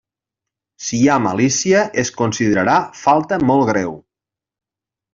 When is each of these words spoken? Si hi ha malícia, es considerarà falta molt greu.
Si 0.85 1.01
hi 1.01 1.09
ha 1.09 1.17
malícia, 1.25 1.83
es 2.05 2.13
considerarà 2.23 2.81
falta 3.05 3.41
molt 3.53 3.71
greu. 3.75 3.99